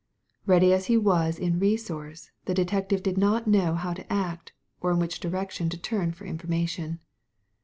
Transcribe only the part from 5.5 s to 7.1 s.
to turn for information.